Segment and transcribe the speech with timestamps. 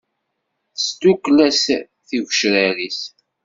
[0.75, 1.63] Tesdukel-as
[2.07, 2.99] tigecrar-is.